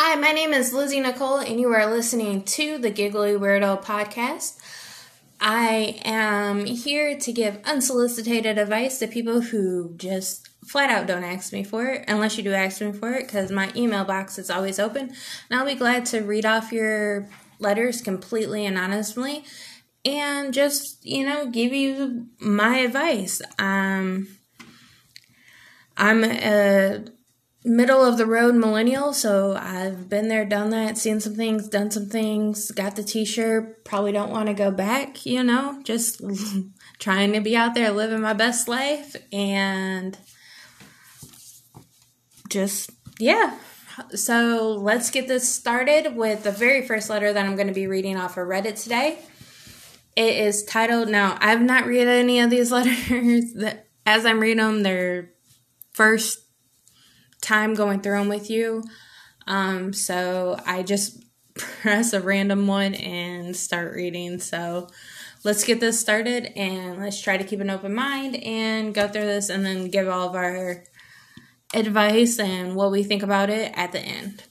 Hi, 0.00 0.14
my 0.14 0.30
name 0.30 0.52
is 0.52 0.72
Lizzie 0.72 1.00
Nicole, 1.00 1.38
and 1.38 1.58
you 1.58 1.72
are 1.72 1.90
listening 1.90 2.44
to 2.44 2.78
the 2.78 2.88
Giggly 2.88 3.32
Weirdo 3.32 3.82
podcast. 3.82 4.56
I 5.40 6.00
am 6.04 6.66
here 6.66 7.18
to 7.18 7.32
give 7.32 7.58
unsolicited 7.64 8.46
advice 8.46 9.00
to 9.00 9.08
people 9.08 9.40
who 9.40 9.94
just 9.96 10.50
flat 10.64 10.88
out 10.88 11.08
don't 11.08 11.24
ask 11.24 11.52
me 11.52 11.64
for 11.64 11.86
it, 11.86 12.04
unless 12.06 12.38
you 12.38 12.44
do 12.44 12.52
ask 12.52 12.80
me 12.80 12.92
for 12.92 13.14
it, 13.14 13.26
because 13.26 13.50
my 13.50 13.72
email 13.74 14.04
box 14.04 14.38
is 14.38 14.50
always 14.50 14.78
open. 14.78 15.12
And 15.50 15.58
I'll 15.58 15.66
be 15.66 15.74
glad 15.74 16.06
to 16.06 16.20
read 16.20 16.46
off 16.46 16.70
your 16.70 17.28
letters 17.58 18.00
completely 18.00 18.64
and 18.66 18.78
honestly 18.78 19.42
and 20.04 20.54
just, 20.54 21.04
you 21.04 21.26
know, 21.26 21.46
give 21.46 21.72
you 21.72 22.28
my 22.38 22.78
advice. 22.78 23.42
Um, 23.58 24.28
I'm 25.96 26.22
a 26.22 27.04
middle 27.68 28.04
of 28.04 28.18
the 28.18 28.26
road 28.26 28.54
millennial, 28.54 29.12
so 29.12 29.54
I've 29.54 30.08
been 30.08 30.28
there, 30.28 30.44
done 30.44 30.70
that, 30.70 30.98
seen 30.98 31.20
some 31.20 31.34
things, 31.34 31.68
done 31.68 31.90
some 31.90 32.06
things, 32.06 32.70
got 32.70 32.96
the 32.96 33.02
t 33.02 33.24
shirt, 33.24 33.84
probably 33.84 34.12
don't 34.12 34.30
want 34.30 34.48
to 34.48 34.54
go 34.54 34.70
back, 34.70 35.24
you 35.26 35.42
know, 35.42 35.80
just 35.84 36.20
trying 36.98 37.32
to 37.32 37.40
be 37.40 37.56
out 37.56 37.74
there 37.74 37.90
living 37.90 38.20
my 38.20 38.32
best 38.32 38.68
life 38.68 39.14
and 39.32 40.16
just, 42.48 42.90
yeah. 43.18 43.58
So 44.14 44.76
let's 44.80 45.10
get 45.10 45.28
this 45.28 45.48
started 45.52 46.16
with 46.16 46.44
the 46.44 46.52
very 46.52 46.86
first 46.86 47.10
letter 47.10 47.32
that 47.32 47.44
I'm 47.44 47.56
going 47.56 47.68
to 47.68 47.74
be 47.74 47.86
reading 47.86 48.16
off 48.16 48.36
of 48.36 48.46
Reddit 48.46 48.82
today. 48.82 49.18
It 50.16 50.36
is 50.36 50.64
titled, 50.64 51.08
now 51.08 51.36
I've 51.40 51.62
not 51.62 51.86
read 51.86 52.08
any 52.08 52.40
of 52.40 52.50
these 52.50 52.72
letters 52.72 53.52
that 53.54 53.88
as 54.06 54.24
I'm 54.24 54.40
reading 54.40 54.64
them, 54.64 54.82
they're 54.82 55.30
first 55.92 56.47
time 57.40 57.74
going 57.74 58.00
through 58.00 58.18
them 58.18 58.28
with 58.28 58.50
you. 58.50 58.82
Um, 59.46 59.92
so 59.92 60.58
I 60.66 60.82
just 60.82 61.24
press 61.54 62.12
a 62.12 62.20
random 62.20 62.66
one 62.66 62.94
and 62.94 63.56
start 63.56 63.94
reading. 63.94 64.38
So 64.38 64.88
let's 65.44 65.64
get 65.64 65.80
this 65.80 65.98
started 65.98 66.52
and 66.56 67.00
let's 67.00 67.20
try 67.20 67.36
to 67.36 67.44
keep 67.44 67.60
an 67.60 67.70
open 67.70 67.94
mind 67.94 68.36
and 68.36 68.94
go 68.94 69.08
through 69.08 69.22
this 69.22 69.48
and 69.48 69.64
then 69.64 69.90
give 69.90 70.08
all 70.08 70.28
of 70.28 70.34
our 70.34 70.84
advice 71.74 72.38
and 72.38 72.74
what 72.74 72.90
we 72.90 73.02
think 73.02 73.22
about 73.22 73.50
it 73.50 73.72
at 73.74 73.92
the 73.92 74.00
end. 74.00 74.44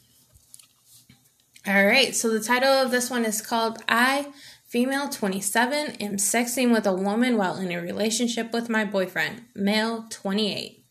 All 1.68 1.86
right, 1.86 2.16
so 2.16 2.30
the 2.30 2.40
title 2.40 2.70
of 2.70 2.92
this 2.92 3.10
one 3.10 3.26
is 3.26 3.42
called 3.42 3.84
I, 3.90 4.32
female 4.66 5.10
27, 5.10 5.98
am 6.00 6.16
sexting 6.16 6.72
with 6.72 6.88
a 6.88 6.94
woman 6.94 7.36
while 7.36 7.58
in 7.58 7.74
a 7.74 7.82
relationship 7.82 8.54
with 8.54 8.70
my 8.70 8.86
boyfriend, 8.86 9.44
male 9.54 10.06
28. 10.10 10.86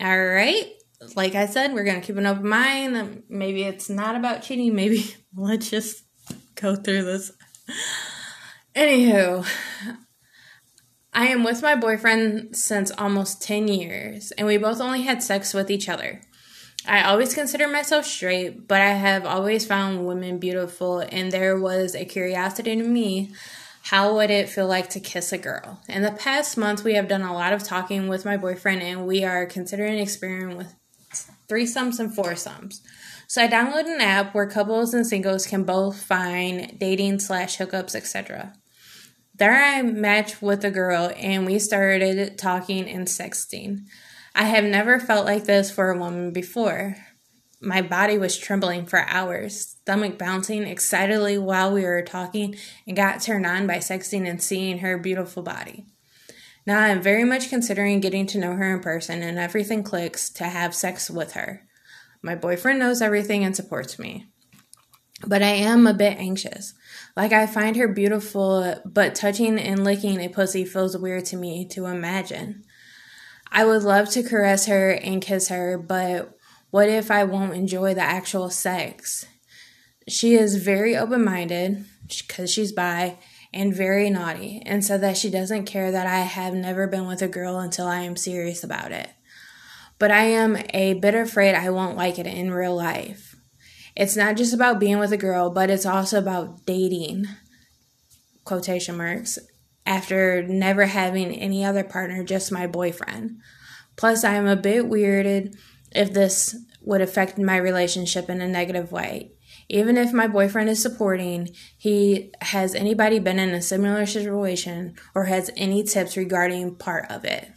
All 0.00 0.24
right, 0.24 0.72
like 1.14 1.34
I 1.34 1.46
said, 1.46 1.72
we're 1.72 1.84
going 1.84 2.00
to 2.00 2.06
keep 2.06 2.16
an 2.16 2.26
open 2.26 2.48
mind. 2.48 3.22
Maybe 3.28 3.62
it's 3.64 3.88
not 3.88 4.16
about 4.16 4.42
cheating. 4.42 4.74
Maybe 4.74 5.14
let's 5.36 5.70
just 5.70 6.04
go 6.54 6.76
through 6.76 7.04
this. 7.04 7.32
Anywho, 8.74 9.46
I 11.12 11.26
am 11.28 11.44
with 11.44 11.62
my 11.62 11.76
boyfriend 11.76 12.56
since 12.56 12.90
almost 12.90 13.42
10 13.42 13.68
years, 13.68 14.32
and 14.32 14.46
we 14.46 14.56
both 14.56 14.80
only 14.80 15.02
had 15.02 15.22
sex 15.22 15.54
with 15.54 15.70
each 15.70 15.88
other. 15.88 16.20
I 16.86 17.02
always 17.04 17.34
consider 17.34 17.68
myself 17.68 18.04
straight, 18.04 18.68
but 18.68 18.80
I 18.80 18.90
have 18.90 19.24
always 19.24 19.64
found 19.64 20.06
women 20.06 20.38
beautiful, 20.38 20.98
and 21.00 21.30
there 21.30 21.58
was 21.58 21.94
a 21.94 22.04
curiosity 22.04 22.76
to 22.76 22.82
me 22.82 23.32
how 23.84 24.14
would 24.14 24.30
it 24.30 24.48
feel 24.48 24.66
like 24.66 24.88
to 24.90 25.00
kiss 25.00 25.30
a 25.30 25.36
girl? 25.36 25.78
In 25.90 26.00
the 26.00 26.10
past 26.10 26.56
month, 26.56 26.84
we 26.84 26.94
have 26.94 27.06
done 27.06 27.20
a 27.20 27.34
lot 27.34 27.52
of 27.52 27.62
talking 27.62 28.08
with 28.08 28.24
my 28.24 28.38
boyfriend, 28.38 28.80
and 28.80 29.06
we 29.06 29.24
are 29.24 29.44
considering 29.44 29.98
experimenting 29.98 30.56
with 30.56 30.74
threesomes 31.48 31.98
and 31.98 32.14
foursomes. 32.14 32.82
So 33.26 33.42
I 33.42 33.48
downloaded 33.48 33.94
an 33.94 34.00
app 34.00 34.34
where 34.34 34.46
couples 34.46 34.94
and 34.94 35.06
singles 35.06 35.46
can 35.46 35.64
both 35.64 36.02
find 36.02 36.78
dating 36.78 37.20
slash 37.20 37.58
hookups, 37.58 37.94
etc. 37.94 38.54
There 39.34 39.52
I 39.52 39.82
matched 39.82 40.40
with 40.42 40.64
a 40.64 40.70
girl 40.70 41.12
and 41.16 41.46
we 41.46 41.58
started 41.58 42.38
talking 42.38 42.88
and 42.88 43.06
sexting. 43.06 43.86
I 44.34 44.44
have 44.44 44.64
never 44.64 45.00
felt 45.00 45.26
like 45.26 45.44
this 45.44 45.70
for 45.70 45.90
a 45.90 45.98
woman 45.98 46.32
before. 46.32 46.96
My 47.60 47.80
body 47.80 48.18
was 48.18 48.36
trembling 48.36 48.86
for 48.86 49.00
hours, 49.08 49.76
stomach 49.80 50.18
bouncing 50.18 50.64
excitedly 50.64 51.38
while 51.38 51.72
we 51.72 51.82
were 51.82 52.02
talking, 52.02 52.56
and 52.86 52.96
got 52.96 53.22
turned 53.22 53.46
on 53.46 53.66
by 53.66 53.78
sexting 53.78 54.28
and 54.28 54.42
seeing 54.42 54.78
her 54.78 54.98
beautiful 54.98 55.42
body. 55.42 55.86
Now 56.66 56.80
I 56.80 56.88
am 56.88 57.02
very 57.02 57.24
much 57.24 57.50
considering 57.50 58.00
getting 58.00 58.26
to 58.28 58.38
know 58.38 58.54
her 58.54 58.74
in 58.74 58.80
person, 58.80 59.22
and 59.22 59.38
everything 59.38 59.82
clicks 59.82 60.30
to 60.30 60.44
have 60.44 60.74
sex 60.74 61.10
with 61.10 61.32
her. 61.32 61.66
My 62.22 62.34
boyfriend 62.34 62.78
knows 62.78 63.02
everything 63.02 63.44
and 63.44 63.54
supports 63.54 63.98
me. 63.98 64.26
But 65.26 65.42
I 65.42 65.50
am 65.50 65.86
a 65.86 65.94
bit 65.94 66.18
anxious. 66.18 66.74
Like, 67.16 67.32
I 67.32 67.46
find 67.46 67.76
her 67.76 67.88
beautiful, 67.88 68.76
but 68.84 69.14
touching 69.14 69.58
and 69.58 69.84
licking 69.84 70.20
a 70.20 70.28
pussy 70.28 70.64
feels 70.64 70.96
weird 70.96 71.26
to 71.26 71.36
me 71.36 71.66
to 71.68 71.86
imagine. 71.86 72.64
I 73.52 73.64
would 73.64 73.82
love 73.82 74.10
to 74.10 74.22
caress 74.22 74.66
her 74.66 74.90
and 74.90 75.22
kiss 75.22 75.48
her, 75.48 75.78
but 75.78 76.36
what 76.70 76.88
if 76.88 77.10
I 77.10 77.24
won't 77.24 77.54
enjoy 77.54 77.94
the 77.94 78.02
actual 78.02 78.50
sex? 78.50 79.26
She 80.08 80.34
is 80.34 80.56
very 80.56 80.96
open 80.96 81.24
minded 81.24 81.84
because 82.08 82.50
she's 82.50 82.72
bi 82.72 83.18
and 83.54 83.72
very 83.72 84.10
naughty, 84.10 84.60
and 84.66 84.84
said 84.84 85.00
that 85.00 85.16
she 85.16 85.30
doesn't 85.30 85.64
care 85.64 85.92
that 85.92 86.06
I 86.06 86.20
have 86.20 86.52
never 86.52 86.88
been 86.88 87.06
with 87.06 87.22
a 87.22 87.28
girl 87.28 87.58
until 87.58 87.86
I 87.86 88.00
am 88.00 88.16
serious 88.16 88.64
about 88.64 88.90
it. 88.90 89.08
But 89.98 90.10
I 90.10 90.24
am 90.24 90.58
a 90.74 90.94
bit 90.94 91.14
afraid 91.14 91.54
I 91.54 91.70
won't 91.70 91.96
like 91.96 92.18
it 92.18 92.26
in 92.26 92.52
real 92.52 92.74
life. 92.74 93.36
It's 93.96 94.16
not 94.16 94.36
just 94.36 94.52
about 94.52 94.80
being 94.80 94.98
with 94.98 95.12
a 95.12 95.16
girl, 95.16 95.50
but 95.50 95.70
it's 95.70 95.86
also 95.86 96.18
about 96.18 96.66
dating, 96.66 97.26
quotation 98.44 98.96
marks, 98.96 99.38
after 99.86 100.42
never 100.42 100.86
having 100.86 101.32
any 101.32 101.64
other 101.64 101.84
partner, 101.84 102.24
just 102.24 102.50
my 102.50 102.66
boyfriend. 102.66 103.38
Plus, 103.94 104.24
I 104.24 104.34
am 104.34 104.48
a 104.48 104.56
bit 104.56 104.86
weirded 104.86 105.56
if 105.92 106.12
this 106.12 106.56
would 106.80 107.00
affect 107.00 107.38
my 107.38 107.56
relationship 107.56 108.28
in 108.28 108.40
a 108.40 108.48
negative 108.48 108.90
way. 108.90 109.33
Even 109.68 109.96
if 109.96 110.12
my 110.12 110.26
boyfriend 110.26 110.68
is 110.68 110.82
supporting, 110.82 111.48
he 111.76 112.32
has 112.40 112.74
anybody 112.74 113.18
been 113.18 113.38
in 113.38 113.50
a 113.50 113.62
similar 113.62 114.06
situation 114.06 114.94
or 115.14 115.24
has 115.24 115.50
any 115.56 115.82
tips 115.82 116.16
regarding 116.16 116.76
part 116.76 117.10
of 117.10 117.24
it? 117.24 117.50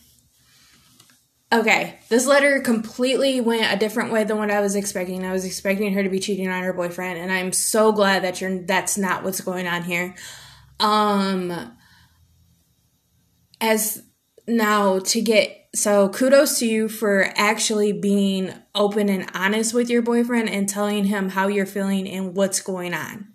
Okay, 1.52 1.98
this 2.10 2.28
letter 2.28 2.60
completely 2.60 3.40
went 3.40 3.74
a 3.74 3.80
different 3.80 4.12
way 4.12 4.26
than 4.26 4.38
what 4.38 4.52
I 4.52 4.60
was 4.60 4.76
expecting. 4.76 5.26
I 5.26 5.32
was 5.32 5.46
expecting 5.46 5.94
her 5.94 6.04
to 6.04 6.10
be 6.10 6.20
cheating 6.20 6.50
on 6.50 6.64
her 6.64 6.74
boyfriend, 6.74 7.20
and 7.20 7.32
I'm 7.32 7.54
so 7.54 7.94
glad 7.94 8.24
that 8.24 8.42
you're 8.42 8.64
that's 8.64 8.98
not 8.98 9.24
what's 9.24 9.40
going 9.40 9.66
on 9.66 9.84
here. 9.84 10.16
Um 10.80 11.74
as 13.62 14.04
now 14.48 15.00
to 15.00 15.22
get 15.22 15.67
so 15.78 16.10
kudos 16.10 16.58
to 16.60 16.66
you 16.66 16.90
for 16.90 17.32
actually 17.36 17.92
being 17.92 18.52
open 18.74 19.10
and 19.10 19.30
honest 19.36 19.74
with 19.76 19.90
your 19.90 20.02
boyfriend 20.02 20.50
and 20.50 20.68
telling 20.68 21.06
him 21.06 21.30
how 21.30 21.48
you're 21.48 21.68
feeling 21.68 22.08
and 22.08 22.36
what's 22.36 22.62
going 22.62 22.96
on. 22.96 23.28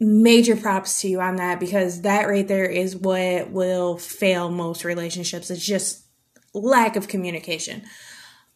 Major 0.00 0.56
props 0.56 1.00
to 1.00 1.08
you 1.08 1.20
on 1.20 1.36
that 1.36 1.60
because 1.60 2.02
that 2.02 2.28
right 2.28 2.46
there 2.46 2.68
is 2.68 2.96
what 2.96 3.50
will 3.50 3.96
fail 3.96 4.50
most 4.50 4.84
relationships. 4.84 5.48
It's 5.48 5.64
just 5.64 6.04
lack 6.52 6.96
of 6.96 7.06
communication. 7.06 7.82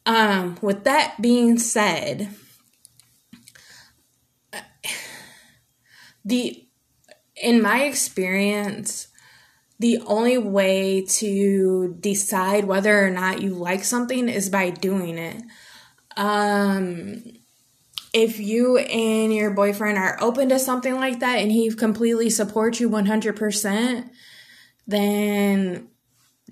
Um, 0.04 0.58
with 0.60 0.82
that 0.84 1.14
being 1.20 1.56
said, 1.56 2.30
the 6.24 6.66
in 7.36 7.62
my 7.62 7.84
experience, 7.84 9.06
the 9.80 9.98
only 10.06 10.36
way 10.36 11.06
to 11.06 11.96
decide 11.98 12.64
whether 12.64 13.04
or 13.04 13.10
not 13.10 13.41
you 13.41 13.54
like 13.54 13.82
something 13.82 14.28
is 14.28 14.50
by 14.50 14.68
doing 14.68 15.16
it. 15.16 15.42
Um, 16.18 17.22
if 18.12 18.38
you 18.38 18.77
and 18.77 19.34
your 19.34 19.53
boyfriend 19.53 19.97
are 19.97 20.18
open 20.21 20.50
to 20.50 20.59
something 20.59 20.97
like 20.97 21.21
that 21.21 21.38
and 21.38 21.50
he 21.50 21.71
completely 21.71 22.28
supports 22.28 22.78
you 22.78 22.91
100%, 22.91 24.10
then 24.86 25.88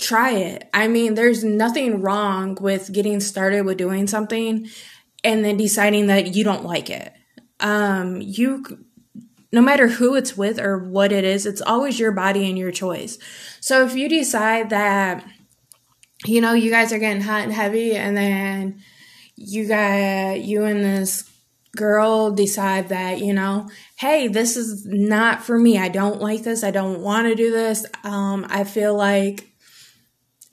try 0.00 0.30
it. 0.30 0.70
I 0.72 0.88
mean, 0.88 1.14
there's 1.14 1.44
nothing 1.44 2.00
wrong 2.00 2.56
with 2.58 2.90
getting 2.94 3.20
started 3.20 3.66
with 3.66 3.76
doing 3.76 4.06
something 4.06 4.68
and 5.22 5.44
then 5.44 5.58
deciding 5.58 6.06
that 6.06 6.34
you 6.34 6.44
don't 6.44 6.64
like 6.64 6.88
it. 6.88 7.12
Um, 7.60 8.22
you 8.22 8.86
no 9.52 9.60
matter 9.62 9.88
who 9.88 10.14
it's 10.14 10.36
with 10.36 10.58
or 10.58 10.78
what 10.78 11.12
it 11.12 11.24
is, 11.24 11.46
it's 11.46 11.62
always 11.62 11.98
your 11.98 12.12
body 12.12 12.48
and 12.48 12.58
your 12.58 12.70
choice. 12.70 13.18
So 13.60 13.84
if 13.84 13.94
you 13.94 14.08
decide 14.08 14.70
that, 14.70 15.24
you 16.24 16.40
know, 16.40 16.52
you 16.52 16.70
guys 16.70 16.92
are 16.92 16.98
getting 16.98 17.22
hot 17.22 17.44
and 17.44 17.52
heavy 17.52 17.94
and 17.94 18.16
then 18.16 18.82
you 19.36 19.66
got, 19.66 20.40
you 20.40 20.64
and 20.64 20.84
this 20.84 21.30
girl 21.76 22.32
decide 22.32 22.88
that, 22.88 23.20
you 23.20 23.32
know, 23.32 23.68
hey, 23.96 24.28
this 24.28 24.56
is 24.56 24.84
not 24.86 25.42
for 25.42 25.58
me. 25.58 25.78
I 25.78 25.88
don't 25.88 26.20
like 26.20 26.42
this. 26.42 26.64
I 26.64 26.70
don't 26.70 27.00
want 27.00 27.28
to 27.28 27.34
do 27.34 27.50
this. 27.50 27.86
Um, 28.04 28.46
I 28.48 28.64
feel 28.64 28.96
like 28.96 29.48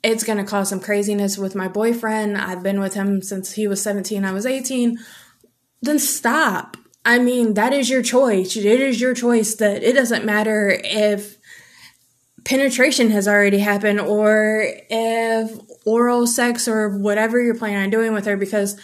it's 0.02 0.24
going 0.24 0.38
to 0.38 0.44
cause 0.44 0.68
some 0.68 0.80
craziness 0.80 1.36
with 1.36 1.54
my 1.54 1.68
boyfriend. 1.68 2.38
I've 2.38 2.62
been 2.62 2.80
with 2.80 2.94
him 2.94 3.22
since 3.22 3.52
he 3.52 3.66
was 3.66 3.82
17, 3.82 4.24
I 4.24 4.32
was 4.32 4.46
18 4.46 4.98
then 5.82 5.98
stop. 5.98 6.76
I 7.06 7.20
mean, 7.20 7.54
that 7.54 7.72
is 7.72 7.88
your 7.88 8.02
choice. 8.02 8.56
It 8.56 8.80
is 8.80 9.00
your 9.00 9.14
choice 9.14 9.54
that 9.54 9.84
it 9.84 9.92
doesn't 9.92 10.24
matter 10.24 10.76
if 10.82 11.38
penetration 12.44 13.10
has 13.12 13.28
already 13.28 13.60
happened 13.60 14.00
or 14.00 14.66
if 14.90 15.56
oral 15.86 16.26
sex 16.26 16.66
or 16.66 16.98
whatever 16.98 17.40
you're 17.40 17.54
planning 17.54 17.78
on 17.78 17.90
doing 17.90 18.12
with 18.12 18.24
her 18.24 18.36
because 18.36 18.76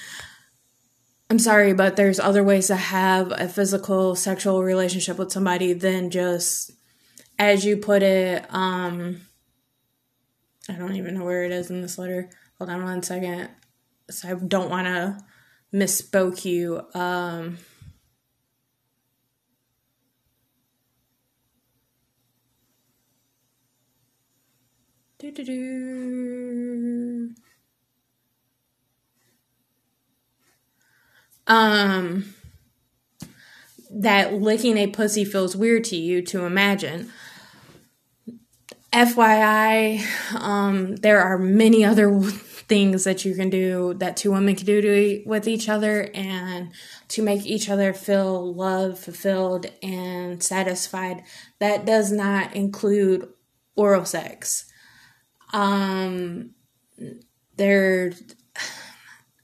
I'm 1.30 1.40
sorry, 1.40 1.74
but 1.74 1.96
there's 1.96 2.20
other 2.20 2.44
ways 2.44 2.68
to 2.68 2.76
have 2.76 3.32
a 3.32 3.48
physical 3.48 4.14
sexual 4.14 4.62
relationship 4.62 5.18
with 5.18 5.32
somebody 5.32 5.72
than 5.72 6.08
just 6.08 6.70
as 7.40 7.64
you 7.64 7.76
put 7.76 8.04
it, 8.04 8.46
um 8.50 9.22
I 10.68 10.74
don't 10.74 10.94
even 10.94 11.14
know 11.14 11.24
where 11.24 11.42
it 11.42 11.50
is 11.50 11.70
in 11.70 11.82
this 11.82 11.98
letter. 11.98 12.30
Hold 12.58 12.70
on 12.70 12.84
one 12.84 13.02
second. 13.02 13.48
So 14.10 14.28
I 14.28 14.34
don't 14.34 14.70
want 14.70 14.86
to 14.86 15.18
misspoke 15.74 16.44
you. 16.44 16.82
Um 16.94 17.58
Um, 31.46 32.34
that 33.88 34.34
licking 34.34 34.76
a 34.76 34.88
pussy 34.88 35.24
feels 35.24 35.54
weird 35.54 35.84
to 35.84 35.96
you 35.96 36.22
to 36.22 36.44
imagine. 36.44 37.12
FYI, 38.92 40.04
um, 40.34 40.96
there 40.96 41.20
are 41.20 41.38
many 41.38 41.84
other 41.84 42.20
things 42.20 43.04
that 43.04 43.24
you 43.24 43.34
can 43.34 43.48
do 43.48 43.94
that 43.94 44.16
two 44.16 44.32
women 44.32 44.56
can 44.56 44.66
do 44.66 44.80
to, 44.80 45.22
with 45.24 45.46
each 45.46 45.68
other 45.68 46.10
and 46.14 46.72
to 47.08 47.22
make 47.22 47.46
each 47.46 47.70
other 47.70 47.92
feel 47.92 48.52
loved, 48.54 48.98
fulfilled, 48.98 49.66
and 49.82 50.42
satisfied. 50.42 51.22
That 51.60 51.84
does 51.84 52.10
not 52.10 52.56
include 52.56 53.28
oral 53.76 54.04
sex. 54.04 54.71
Um, 55.52 56.54
there, 57.56 58.12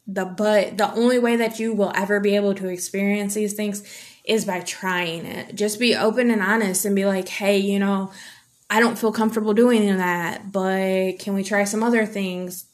the 0.06 0.24
but 0.24 0.78
the 0.78 0.92
only 0.92 1.18
way 1.18 1.36
that 1.36 1.58
you 1.58 1.74
will 1.74 1.92
ever 1.94 2.20
be 2.20 2.34
able 2.36 2.54
to 2.54 2.68
experience 2.68 3.34
these 3.34 3.52
things 3.54 3.82
is 4.24 4.44
by 4.44 4.60
trying 4.60 5.24
it. 5.24 5.54
Just 5.54 5.78
be 5.78 5.94
open 5.94 6.30
and 6.30 6.42
honest 6.42 6.84
and 6.84 6.94
be 6.94 7.06
like, 7.06 7.28
hey, 7.28 7.58
you 7.58 7.78
know, 7.78 8.12
I 8.70 8.80
don't 8.80 8.98
feel 8.98 9.12
comfortable 9.12 9.54
doing 9.54 9.96
that, 9.96 10.52
but 10.52 11.18
can 11.18 11.34
we 11.34 11.42
try 11.42 11.64
some 11.64 11.82
other 11.82 12.04
things? 12.04 12.66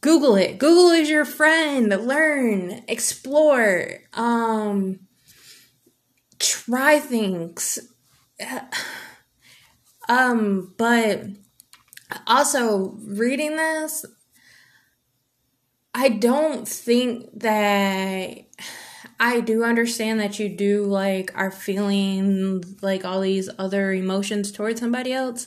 Google 0.00 0.36
it. 0.36 0.58
Google 0.58 0.90
is 0.90 1.10
your 1.10 1.24
friend. 1.24 1.88
Learn, 1.88 2.84
explore, 2.88 3.98
um, 4.14 5.00
try 6.38 6.98
things. 6.98 7.78
Um, 10.08 10.74
but 10.78 11.20
also 12.26 12.96
reading 13.04 13.56
this, 13.56 14.04
I 15.94 16.08
don't 16.08 16.66
think 16.66 17.28
that 17.40 18.46
I 19.20 19.40
do 19.40 19.62
understand 19.62 20.20
that 20.20 20.38
you 20.38 20.48
do 20.48 20.84
like 20.84 21.30
are 21.34 21.50
feeling 21.50 22.64
like 22.80 23.04
all 23.04 23.20
these 23.20 23.48
other 23.58 23.92
emotions 23.92 24.50
towards 24.50 24.80
somebody 24.80 25.12
else. 25.12 25.46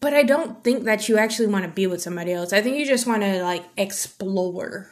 But 0.00 0.14
I 0.14 0.22
don't 0.22 0.62
think 0.62 0.84
that 0.84 1.08
you 1.08 1.16
actually 1.16 1.48
want 1.48 1.64
to 1.64 1.70
be 1.70 1.86
with 1.86 2.02
somebody 2.02 2.32
else. 2.32 2.52
I 2.52 2.60
think 2.60 2.76
you 2.76 2.86
just 2.86 3.06
want 3.06 3.22
to 3.22 3.42
like 3.42 3.64
explore 3.76 4.90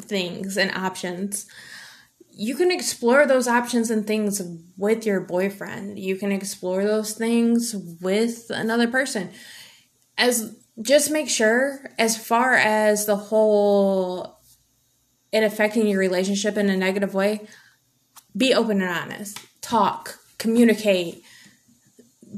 things 0.00 0.56
and 0.56 0.70
options. 0.72 1.46
You 2.38 2.54
can 2.54 2.70
explore 2.70 3.26
those 3.26 3.48
options 3.48 3.90
and 3.90 4.06
things 4.06 4.42
with 4.76 5.06
your 5.06 5.20
boyfriend. 5.20 5.98
You 5.98 6.16
can 6.16 6.32
explore 6.32 6.84
those 6.84 7.14
things 7.14 7.74
with 8.00 8.50
another 8.50 8.88
person. 8.88 9.30
As 10.18 10.54
just 10.82 11.10
make 11.10 11.30
sure, 11.30 11.80
as 11.98 12.16
far 12.16 12.54
as 12.54 13.06
the 13.06 13.16
whole 13.16 14.38
it 15.32 15.42
affecting 15.42 15.86
your 15.86 15.98
relationship 15.98 16.56
in 16.56 16.68
a 16.68 16.76
negative 16.76 17.14
way, 17.14 17.46
be 18.36 18.54
open 18.54 18.80
and 18.80 18.90
honest. 18.90 19.38
Talk, 19.60 20.18
communicate, 20.38 21.22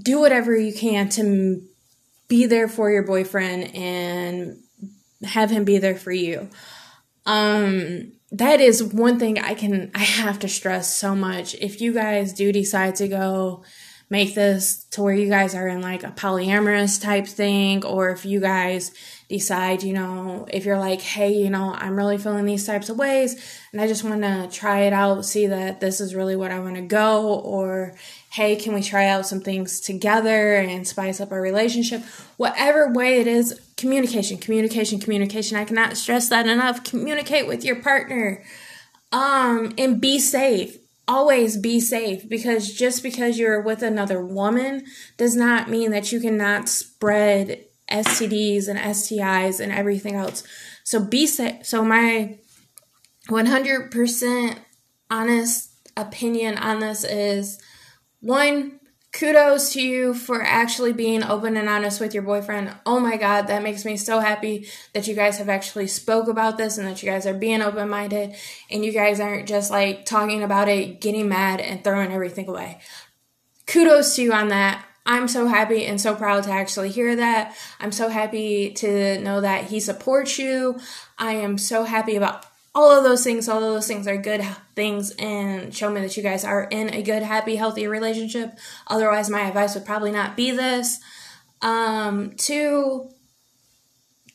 do 0.01 0.21
whatever 0.21 0.57
you 0.57 0.73
can 0.73 1.09
to 1.11 1.63
be 2.29 2.47
there 2.47 2.69
for 2.69 2.91
your 2.91 3.03
boyfriend 3.03 3.75
and 3.75 4.59
have 5.25 5.51
him 5.51 5.65
be 5.65 5.79
there 5.79 5.97
for 5.97 6.13
you. 6.13 6.49
Um, 7.27 8.13
that 8.33 8.61
is 8.61 8.83
one 8.83 9.19
thing 9.19 9.39
I 9.39 9.55
can 9.55 9.91
I 9.95 10.01
have 10.01 10.39
to 10.41 10.49
stress 10.49 10.95
so 10.95 11.15
much. 11.15 11.55
If 11.55 11.81
you 11.81 11.93
guys 11.93 12.33
do 12.33 12.53
decide 12.53 12.97
to 12.97 13.09
go 13.09 13.63
make 14.11 14.35
this 14.35 14.85
to 14.85 15.03
where 15.03 15.15
you 15.15 15.29
guys 15.29 15.55
are 15.55 15.69
in 15.69 15.83
like 15.83 16.03
a 16.03 16.11
polyamorous 16.11 17.01
type 17.01 17.27
thing, 17.27 17.85
or 17.85 18.11
if 18.11 18.25
you 18.25 18.41
guys 18.41 18.91
decide, 19.29 19.83
you 19.83 19.93
know, 19.93 20.47
if 20.51 20.65
you're 20.65 20.79
like, 20.79 21.03
hey, 21.03 21.31
you 21.33 21.51
know, 21.51 21.75
I'm 21.75 21.97
really 21.97 22.17
feeling 22.17 22.47
these 22.47 22.67
types 22.67 22.89
of 22.89 22.99
ways 22.99 23.61
and 23.73 23.81
I 23.81 23.87
just 23.87 24.05
want 24.05 24.23
to 24.23 24.49
try 24.51 24.81
it 24.81 24.95
out, 24.95 25.27
see 25.27 25.49
that 25.49 25.81
this 25.81 26.01
is 26.01 26.15
really 26.15 26.37
what 26.37 26.51
I 26.51 26.61
want 26.61 26.77
to 26.77 26.83
go, 26.83 27.35
or 27.41 27.97
hey, 28.31 28.57
can 28.57 28.75
we 28.75 28.83
try 28.83 29.07
out 29.07 29.27
some 29.27 29.41
things 29.41 29.81
together 29.81 30.57
and 30.57 30.87
spice 30.87 31.21
up 31.21 31.33
our 31.33 31.41
relationship? 31.41 32.03
Whatever 32.37 32.93
way 32.93 33.21
it 33.21 33.27
is, 33.27 33.59
communication, 33.77 34.39
communication, 34.39 35.01
communication. 35.01 35.57
I 35.57 35.65
cannot 35.65 35.97
stress 35.97 36.29
that 36.29 36.47
enough. 36.47 36.85
Communicate 36.85 37.47
with 37.47 37.65
your 37.65 37.83
partner. 37.83 38.45
Um, 39.13 39.73
and 39.79 40.01
be 40.01 40.19
safe 40.19 40.77
always 41.09 41.57
be 41.57 41.81
safe 41.81 42.29
because 42.29 42.73
just 42.75 43.03
because 43.03 43.39
you're 43.39 43.63
with 43.63 43.83
another 43.83 44.25
woman 44.25 44.85
does 45.17 45.35
not 45.35 45.71
mean 45.71 45.91
that 45.91 46.13
you 46.13 46.21
cannot 46.21 46.69
spread 46.69 47.65
STDs 47.91 48.69
and 48.69 48.79
STIs 48.79 49.59
and 49.59 49.73
everything 49.73 50.15
else. 50.15 50.45
So 50.85 51.03
be 51.03 51.27
safe. 51.27 51.65
So 51.65 51.83
my 51.83 52.39
100% 53.31 54.59
honest 55.11 55.71
opinion 55.97 56.59
on 56.59 56.81
this 56.81 57.05
is 57.05 57.59
one 58.21 58.81
kudos 59.11 59.73
to 59.73 59.83
you 59.83 60.13
for 60.13 60.43
actually 60.43 60.93
being 60.93 61.23
open 61.25 61.57
and 61.57 61.69
honest 61.69 62.01
with 62.01 62.15
your 62.15 62.23
boyfriend. 62.23 62.71
Oh 62.85 63.01
my 63.01 63.17
god, 63.17 63.47
that 63.47 63.63
makes 63.63 63.85
me 63.85 63.97
so 63.97 64.21
happy 64.21 64.69
that 64.93 65.09
you 65.09 65.15
guys 65.15 65.39
have 65.39 65.49
actually 65.49 65.87
spoke 65.87 66.29
about 66.29 66.59
this 66.59 66.79
and 66.79 66.87
that 66.87 67.03
you 67.03 67.11
guys 67.11 67.27
are 67.27 67.35
being 67.35 67.63
open-minded 67.63 68.37
and 68.71 68.85
you 68.85 68.93
guys 68.93 69.19
aren't 69.19 69.49
just 69.49 69.71
like 69.71 70.05
talking 70.05 70.43
about 70.43 70.69
it, 70.69 71.01
getting 71.01 71.29
mad 71.29 71.61
and 71.61 71.83
throwing 71.83 72.13
everything 72.13 72.49
away. 72.49 72.81
Kudos 73.67 74.17
to 74.17 74.23
you 74.23 74.33
on 74.33 74.49
that. 74.49 74.85
I'm 75.07 75.27
so 75.27 75.47
happy 75.47 75.87
and 75.87 75.99
so 75.99 76.15
proud 76.15 76.45
to 76.45 76.51
actually 76.51 76.91
hear 76.91 77.17
that. 77.17 77.57
I'm 77.81 77.93
so 77.93 78.11
happy 78.11 78.73
to 78.75 79.19
know 79.21 79.41
that 79.41 79.65
he 79.65 79.81
supports 79.81 80.39
you. 80.39 80.79
I 81.19 81.33
am 81.33 81.57
so 81.57 81.85
happy 81.85 82.17
about 82.17 82.45
all 82.75 82.91
of 82.91 83.05
those 83.05 83.25
things, 83.25 83.49
all 83.49 83.63
of 83.63 83.75
those 83.75 83.87
things 83.87 84.07
are 84.07 84.17
good 84.17 84.45
things 84.77 85.11
and 85.19 85.75
show 85.75 85.91
me 85.91 86.01
that 86.01 86.17
you 86.17 86.23
guys 86.23 86.45
are 86.45 86.65
in 86.65 86.93
a 86.93 87.03
good, 87.03 87.23
happy, 87.23 87.57
healthy 87.57 87.87
relationship. 87.87 88.57
Otherwise, 88.87 89.31
my 89.31 89.43
advice 89.43 89.75
would 89.75 89.87
probably 89.87 90.13
not 90.13 90.37
be 90.37 90.51
this. 90.51 91.01
Um, 91.63 92.33
two, 92.37 93.11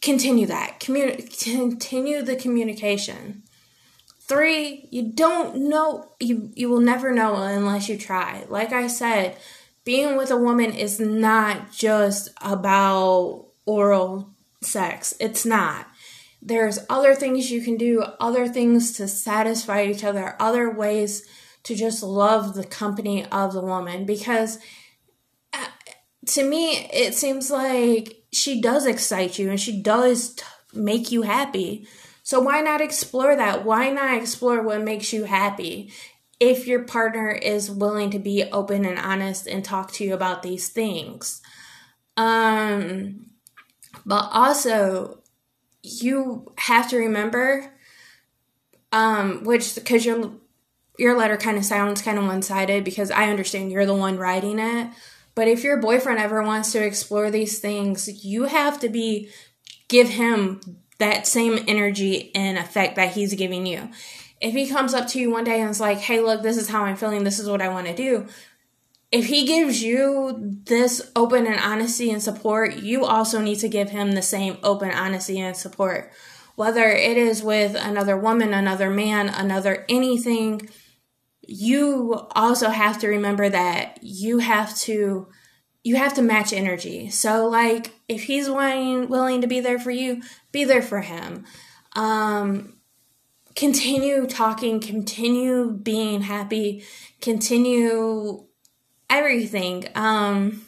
continue 0.02 0.48
that. 0.48 0.80
Communi- 0.80 1.42
continue 1.44 2.22
the 2.22 2.36
communication. 2.36 3.44
Three, 4.20 4.88
you 4.90 5.12
don't 5.12 5.70
know, 5.70 6.12
you, 6.20 6.52
you 6.56 6.70
will 6.70 6.80
never 6.80 7.14
know 7.14 7.36
unless 7.36 7.88
you 7.88 7.98
try. 7.98 8.46
Like 8.50 8.72
I 8.74 8.88
said, 8.88 9.38
being 9.86 10.16
with 10.18 10.32
a 10.32 10.38
woman 10.38 10.74
is 10.74 11.00
not 11.00 11.72
just 11.72 12.30
about 12.42 13.48
oral 13.66 14.30
sex. 14.62 15.14
It's 15.20 15.46
not 15.46 15.88
there's 16.46 16.80
other 16.90 17.16
things 17.16 17.50
you 17.50 17.62
can 17.62 17.78
do, 17.78 18.04
other 18.20 18.48
things 18.48 18.92
to 18.94 19.08
satisfy 19.08 19.84
each 19.84 20.04
other, 20.04 20.36
other 20.40 20.70
ways 20.70 21.26
to 21.64 21.74
just 21.74 22.04
love 22.04 22.54
the 22.54 22.66
company 22.66 23.26
of 23.28 23.54
the 23.54 23.62
woman 23.62 24.06
because 24.06 24.60
uh, 25.54 25.68
to 26.26 26.44
me 26.44 26.90
it 26.92 27.16
seems 27.16 27.50
like 27.50 28.24
she 28.34 28.60
does 28.60 28.86
excite 28.86 29.40
you 29.40 29.50
and 29.50 29.60
she 29.60 29.82
does 29.82 30.36
t- 30.36 30.44
make 30.74 31.14
you 31.14 31.22
happy. 31.22 31.88
So 32.24 32.42
why 32.42 32.60
not 32.60 32.82
explore 32.82 33.36
that? 33.38 33.64
Why 33.64 33.90
not 33.90 34.18
explore 34.18 34.62
what 34.62 34.82
makes 34.82 35.14
you 35.14 35.24
happy? 35.24 35.94
If 36.42 36.68
your 36.68 36.84
partner 36.84 37.32
is 37.32 37.72
willing 37.72 38.12
to 38.12 38.20
be 38.20 38.44
open 38.52 38.84
and 38.84 39.00
honest 39.00 39.48
and 39.48 39.64
talk 39.64 39.94
to 39.94 40.04
you 40.04 40.14
about 40.14 40.44
these 40.44 40.68
things. 40.68 41.42
Um 42.18 43.28
but 44.06 44.28
also 44.34 45.23
you 45.84 46.52
have 46.58 46.90
to 46.90 46.98
remember, 46.98 47.72
um, 48.92 49.44
which 49.44 49.76
because 49.76 50.06
your 50.06 50.32
your 50.98 51.18
letter 51.18 51.38
kind 51.38 51.58
of 51.58 51.66
sounds 51.66 52.02
kind 52.02 52.18
of 52.18 52.26
one 52.26 52.42
sided 52.42 52.84
because 52.84 53.12
I 53.12 53.30
understand 53.30 53.72
you're 53.72 53.86
the 53.86 53.94
one 53.94 54.18
writing 54.18 54.60
it. 54.60 54.90
But 55.36 55.48
if 55.48 55.64
your 55.64 55.78
boyfriend 55.78 56.20
ever 56.20 56.42
wants 56.44 56.72
to 56.72 56.86
explore 56.86 57.30
these 57.32 57.60
things, 57.60 58.24
you 58.24 58.46
have 58.46 58.80
to 58.80 58.90
be 58.90 59.30
give 59.88 60.10
him 60.10 60.62
that 61.00 61.28
same 61.28 61.66
energy 61.68 62.32
and 62.36 62.58
effect 62.58 62.96
that 62.96 63.14
he's 63.14 63.34
giving 63.34 63.66
you. 63.66 63.90
if 64.44 64.54
he 64.54 64.68
comes 64.68 64.94
up 64.94 65.08
to 65.08 65.20
you 65.20 65.32
one 65.32 65.46
day 65.46 65.62
and 65.62 65.70
is 65.70 65.80
like, 65.80 66.00
hey, 66.00 66.20
look, 66.20 66.44
this 66.44 66.58
is 66.58 66.68
how 66.68 66.84
I'm 66.84 66.98
feeling, 66.98 67.24
this 67.24 67.40
is 67.40 67.50
what 67.50 67.62
I 67.62 67.70
want 67.70 67.88
to 67.88 67.96
do, 67.96 68.28
if 69.14 69.28
he 69.28 69.46
gives 69.46 69.84
you 69.84 70.34
this 70.66 71.12
open 71.16 71.46
and 71.46 71.60
honesty 71.60 72.10
and 72.10 72.22
support, 72.22 72.78
you 72.78 73.06
also 73.06 73.40
need 73.40 73.60
to 73.60 73.70
give 73.70 73.92
him 73.92 74.14
the 74.14 74.24
same 74.24 74.58
open 74.64 74.90
honesty 74.90 75.40
and 75.40 75.56
support. 75.56 76.12
Whether 76.56 76.90
it 76.90 77.16
is 77.16 77.44
with 77.44 77.76
another 77.76 78.18
woman, 78.18 78.56
another 78.56 78.90
man, 78.90 79.30
another 79.30 79.86
anything, 79.88 80.68
you 81.42 82.26
also 82.32 82.70
have 82.70 82.98
to 83.02 83.08
remember 83.08 83.50
that 83.50 84.00
you 84.02 84.40
have 84.40 84.76
to 84.80 85.28
you 85.84 85.96
have 85.98 86.16
to 86.16 86.22
match 86.24 86.52
energy. 86.52 87.12
So 87.12 87.48
like 87.48 87.92
if 88.08 88.24
he's 88.24 88.50
willing 88.50 89.10
willing 89.10 89.42
to 89.42 89.48
be 89.48 89.60
there 89.60 89.78
for 89.78 89.92
you, 89.92 90.24
be 90.52 90.64
there 90.64 90.82
for 90.82 91.02
him. 91.02 91.46
Um 91.96 92.78
continue 93.56 94.26
talking, 94.26 94.80
continue 94.80 95.70
being 95.70 96.22
happy, 96.22 96.84
continue 97.22 98.48
everything. 99.18 99.88
Um, 99.96 100.66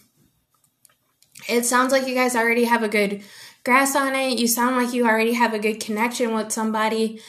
it 1.47 1.65
sounds 1.65 1.91
like 1.91 2.07
you 2.07 2.15
guys 2.15 2.35
already 2.35 2.65
have 2.65 2.83
a 2.83 2.89
good 2.89 3.23
grasp 3.63 3.95
on 3.95 4.15
it. 4.15 4.39
You 4.39 4.47
sound 4.47 4.75
like 4.75 4.93
you 4.93 5.05
already 5.05 5.33
have 5.33 5.53
a 5.53 5.59
good 5.59 5.79
connection 5.79 6.33
with 6.33 6.51
somebody. 6.51 7.21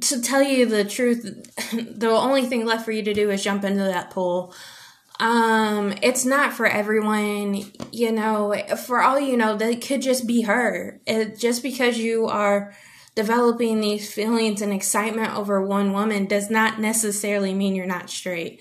To 0.00 0.20
tell 0.20 0.42
you 0.42 0.66
the 0.66 0.84
truth, 0.84 1.22
the 1.72 2.10
only 2.10 2.44
thing 2.44 2.66
left 2.66 2.84
for 2.84 2.92
you 2.92 3.02
to 3.02 3.14
do 3.14 3.30
is 3.30 3.42
jump 3.42 3.64
into 3.64 3.84
that 3.84 4.10
pool. 4.10 4.54
Um, 5.18 5.94
it's 6.02 6.26
not 6.26 6.52
for 6.52 6.66
everyone, 6.66 7.64
you 7.90 8.12
know, 8.12 8.54
for 8.86 9.00
all 9.00 9.18
you 9.18 9.38
know, 9.38 9.56
that 9.56 9.80
could 9.80 10.02
just 10.02 10.26
be 10.26 10.42
her. 10.42 11.00
It, 11.06 11.38
just 11.38 11.62
because 11.62 11.96
you 11.96 12.26
are 12.26 12.74
developing 13.14 13.80
these 13.80 14.12
feelings 14.12 14.60
and 14.60 14.74
excitement 14.74 15.34
over 15.34 15.64
one 15.64 15.94
woman 15.94 16.26
does 16.26 16.50
not 16.50 16.78
necessarily 16.78 17.54
mean 17.54 17.74
you're 17.74 17.86
not 17.86 18.10
straight 18.10 18.60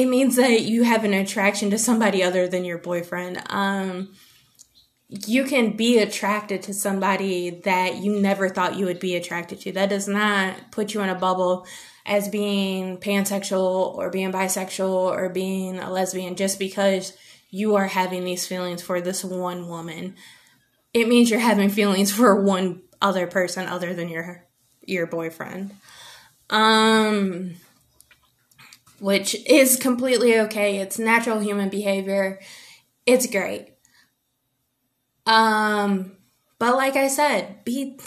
it 0.00 0.08
means 0.08 0.36
that 0.36 0.62
you 0.62 0.82
have 0.84 1.04
an 1.04 1.12
attraction 1.12 1.68
to 1.68 1.78
somebody 1.78 2.22
other 2.22 2.48
than 2.48 2.64
your 2.64 2.78
boyfriend. 2.78 3.42
Um, 3.50 4.14
you 5.10 5.44
can 5.44 5.76
be 5.76 5.98
attracted 5.98 6.62
to 6.62 6.72
somebody 6.72 7.50
that 7.64 7.96
you 7.96 8.18
never 8.18 8.48
thought 8.48 8.78
you 8.78 8.86
would 8.86 8.98
be 8.98 9.14
attracted 9.14 9.60
to. 9.60 9.72
That 9.72 9.90
does 9.90 10.08
not 10.08 10.70
put 10.70 10.94
you 10.94 11.02
in 11.02 11.10
a 11.10 11.14
bubble 11.14 11.66
as 12.06 12.30
being 12.30 12.96
pansexual 12.96 13.94
or 13.94 14.08
being 14.08 14.32
bisexual 14.32 14.88
or 14.88 15.28
being 15.28 15.78
a 15.78 15.90
lesbian 15.90 16.34
just 16.34 16.58
because 16.58 17.14
you 17.50 17.76
are 17.76 17.88
having 17.88 18.24
these 18.24 18.46
feelings 18.46 18.80
for 18.80 19.02
this 19.02 19.22
one 19.22 19.68
woman. 19.68 20.14
It 20.94 21.08
means 21.08 21.28
you're 21.28 21.40
having 21.40 21.68
feelings 21.68 22.10
for 22.10 22.42
one 22.42 22.80
other 23.02 23.26
person 23.26 23.68
other 23.68 23.92
than 23.92 24.08
your 24.08 24.46
your 24.86 25.06
boyfriend. 25.06 25.74
Um 26.48 27.56
which 29.00 29.34
is 29.46 29.76
completely 29.76 30.38
okay. 30.40 30.78
It's 30.78 30.98
natural 30.98 31.40
human 31.40 31.68
behavior. 31.68 32.38
It's 33.06 33.26
great. 33.26 33.74
Um, 35.26 36.12
but 36.58 36.76
like 36.76 36.96
I 36.96 37.08
said, 37.08 37.64
be 37.64 37.98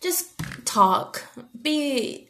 just 0.00 0.32
talk. 0.64 1.24
Be 1.60 2.28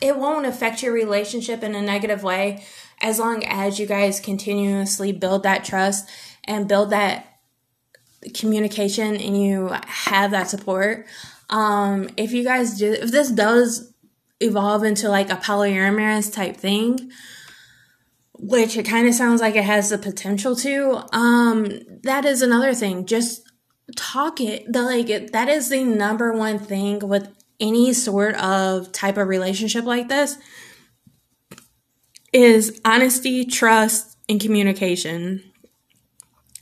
it 0.00 0.16
won't 0.16 0.46
affect 0.46 0.82
your 0.82 0.92
relationship 0.92 1.62
in 1.62 1.74
a 1.74 1.82
negative 1.82 2.22
way 2.22 2.64
as 3.00 3.18
long 3.18 3.44
as 3.44 3.78
you 3.78 3.86
guys 3.86 4.20
continuously 4.20 5.12
build 5.12 5.44
that 5.44 5.64
trust 5.64 6.08
and 6.44 6.68
build 6.68 6.90
that 6.90 7.38
communication 8.34 9.16
and 9.16 9.40
you 9.40 9.68
have 9.86 10.30
that 10.30 10.48
support. 10.48 11.06
Um, 11.50 12.08
if 12.16 12.32
you 12.32 12.44
guys 12.44 12.78
do, 12.78 12.92
if 12.92 13.10
this 13.10 13.30
does 13.30 13.92
evolve 14.40 14.84
into 14.84 15.08
like 15.08 15.30
a 15.30 15.36
polyamorous 15.36 16.32
type 16.32 16.56
thing, 16.56 17.10
which 18.42 18.76
it 18.76 18.82
kind 18.82 19.06
of 19.06 19.14
sounds 19.14 19.40
like 19.40 19.54
it 19.54 19.62
has 19.62 19.90
the 19.90 19.98
potential 19.98 20.56
to. 20.56 21.04
Um, 21.12 21.68
that 22.02 22.24
is 22.24 22.42
another 22.42 22.74
thing. 22.74 23.06
Just 23.06 23.48
talk 23.96 24.40
it. 24.40 24.70
The 24.70 24.82
like 24.82 25.30
that 25.30 25.48
is 25.48 25.70
the 25.70 25.84
number 25.84 26.32
one 26.32 26.58
thing 26.58 26.98
with 26.98 27.28
any 27.60 27.92
sort 27.92 28.34
of 28.34 28.90
type 28.90 29.16
of 29.16 29.28
relationship 29.28 29.84
like 29.84 30.08
this 30.08 30.36
is 32.32 32.80
honesty, 32.84 33.44
trust, 33.44 34.18
and 34.28 34.40
communication. 34.40 35.44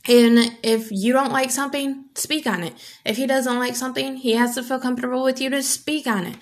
And 0.07 0.55
if 0.61 0.91
you 0.91 1.13
don't 1.13 1.31
like 1.31 1.49
something, 1.49 2.05
speak 2.13 2.45
on 2.45 2.63
it. 2.63 2.73
If 3.05 3.17
he 3.17 3.25
doesn't 3.25 3.57
like 3.57 3.75
something, 3.75 4.17
he 4.17 4.33
has 4.33 4.53
to 4.55 4.63
feel 4.63 4.79
comfortable 4.79 5.23
with 5.23 5.41
you 5.41 5.49
to 5.49 5.63
speak 5.63 6.05
on 6.05 6.27
it. 6.27 6.37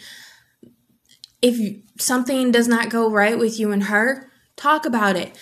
If 1.41 1.81
something 1.97 2.51
does 2.51 2.67
not 2.67 2.89
go 2.89 3.09
right 3.09 3.37
with 3.37 3.57
you 3.57 3.71
and 3.71 3.83
her, 3.83 4.29
Talk 4.59 4.85
about 4.85 5.15
it. 5.15 5.37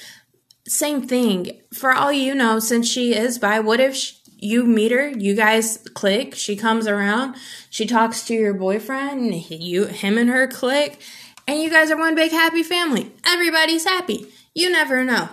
Same 0.67 1.07
thing. 1.07 1.59
For 1.73 1.91
all 1.91 2.11
you 2.11 2.35
know, 2.35 2.59
since 2.59 2.87
she 2.87 3.15
is 3.15 3.39
bi, 3.39 3.59
what 3.59 3.79
if 3.79 3.95
she, 3.95 4.15
you 4.37 4.63
meet 4.63 4.91
her, 4.91 5.09
you 5.09 5.35
guys 5.35 5.79
click, 5.95 6.35
she 6.35 6.55
comes 6.55 6.85
around, 6.85 7.35
she 7.71 7.87
talks 7.87 8.27
to 8.27 8.35
your 8.35 8.53
boyfriend, 8.53 9.33
you 9.49 9.85
him 9.85 10.19
and 10.19 10.29
her 10.29 10.45
click, 10.45 11.01
and 11.47 11.59
you 11.59 11.71
guys 11.71 11.89
are 11.89 11.97
one 11.97 12.13
big 12.13 12.29
happy 12.29 12.61
family. 12.61 13.11
Everybody's 13.25 13.85
happy. 13.85 14.27
You 14.53 14.69
never 14.69 15.03
know. 15.03 15.29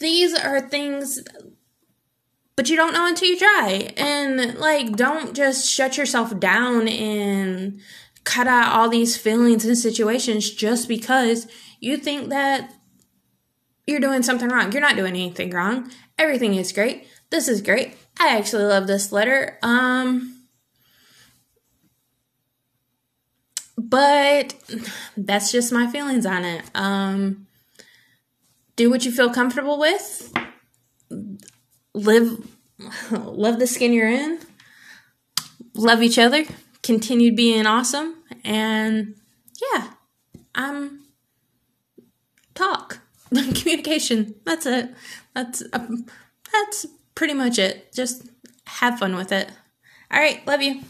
These 0.00 0.34
are 0.34 0.60
things 0.60 1.20
but 2.56 2.68
you 2.68 2.76
don't 2.76 2.92
know 2.92 3.06
until 3.06 3.28
you 3.28 3.38
try. 3.38 3.92
And 3.96 4.56
like 4.58 4.96
don't 4.96 5.36
just 5.36 5.70
shut 5.70 5.96
yourself 5.96 6.36
down 6.40 6.88
and 6.88 7.80
cut 8.24 8.48
out 8.48 8.72
all 8.72 8.88
these 8.88 9.16
feelings 9.16 9.64
and 9.64 9.78
situations 9.78 10.50
just 10.50 10.88
because 10.88 11.46
you 11.78 11.96
think 11.96 12.28
that 12.30 12.74
you're 13.90 14.00
doing 14.00 14.22
something 14.22 14.48
wrong. 14.48 14.72
You're 14.72 14.80
not 14.80 14.96
doing 14.96 15.14
anything 15.14 15.50
wrong. 15.50 15.90
Everything 16.18 16.54
is 16.54 16.72
great. 16.72 17.06
This 17.30 17.48
is 17.48 17.60
great. 17.60 17.94
I 18.18 18.36
actually 18.36 18.64
love 18.64 18.86
this 18.86 19.12
letter. 19.12 19.58
Um 19.62 20.46
but 23.76 24.54
that's 25.16 25.50
just 25.50 25.72
my 25.72 25.86
feelings 25.86 26.24
on 26.24 26.44
it. 26.44 26.64
Um 26.74 27.46
do 28.76 28.88
what 28.88 29.04
you 29.04 29.12
feel 29.12 29.30
comfortable 29.30 29.78
with. 29.78 30.32
Live 31.94 32.56
love 33.10 33.58
the 33.58 33.66
skin 33.66 33.92
you're 33.92 34.08
in. 34.08 34.38
Love 35.74 36.02
each 36.02 36.18
other. 36.18 36.44
Continue 36.82 37.34
being 37.34 37.66
awesome 37.66 38.22
and 38.44 39.16
yeah, 39.74 39.90
I'm 40.54 41.00
talk. 42.54 43.00
communication. 43.54 44.34
That's 44.44 44.66
it. 44.66 44.94
That's 45.34 45.62
uh, 45.72 45.86
that's 46.52 46.86
pretty 47.14 47.34
much 47.34 47.58
it. 47.58 47.92
Just 47.92 48.28
have 48.66 48.98
fun 48.98 49.16
with 49.16 49.32
it. 49.32 49.50
All 50.10 50.20
right, 50.20 50.44
love 50.46 50.62
you. 50.62 50.82